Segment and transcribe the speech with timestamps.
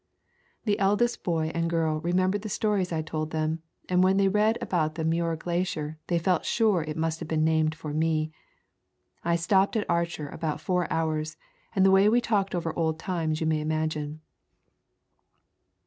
[0.65, 4.29] The eldest boy and girl re membered the stories I told them, and when they
[4.29, 8.31] read about the Muir Glacier they felt sure it must have been named for me.
[9.23, 11.37] I stopped at Archer about four hours,
[11.75, 12.55] and the way we talked?
[12.55, 14.21] over old times you may imagine."